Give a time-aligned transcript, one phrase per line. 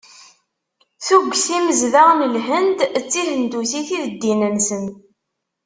[1.05, 4.85] Tuget imezdaɣ n Lhend d tihendusit i d ddin-nsen.